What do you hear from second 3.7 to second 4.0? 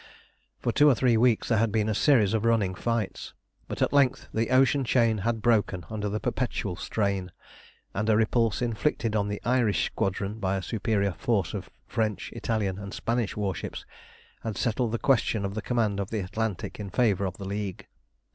at